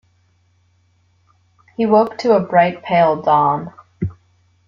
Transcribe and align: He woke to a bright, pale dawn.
He 1.77 1.85
woke 1.85 2.17
to 2.17 2.35
a 2.35 2.39
bright, 2.39 2.81
pale 2.81 3.21
dawn. 3.21 3.71